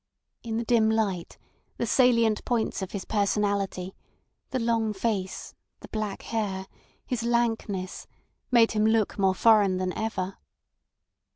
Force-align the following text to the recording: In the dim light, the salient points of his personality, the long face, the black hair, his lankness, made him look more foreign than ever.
In 0.41 0.57
the 0.57 0.63
dim 0.65 0.89
light, 0.89 1.37
the 1.77 1.85
salient 1.85 2.43
points 2.43 2.81
of 2.81 2.89
his 2.91 3.05
personality, 3.05 3.93
the 4.49 4.57
long 4.57 4.93
face, 4.93 5.53
the 5.81 5.89
black 5.89 6.23
hair, 6.23 6.65
his 7.05 7.21
lankness, 7.21 8.07
made 8.49 8.71
him 8.71 8.87
look 8.87 9.19
more 9.19 9.35
foreign 9.35 9.77
than 9.77 9.93
ever. 9.95 10.39